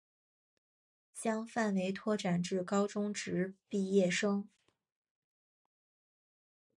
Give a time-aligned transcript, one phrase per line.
[1.13, 4.49] 将范围拓展至高中职毕业生